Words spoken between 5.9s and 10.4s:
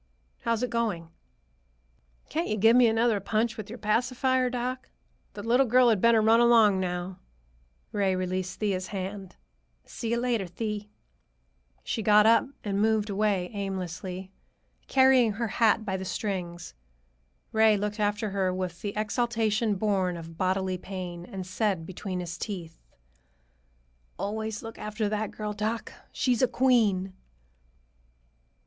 better run along now." Ray released Thea's hand. "See you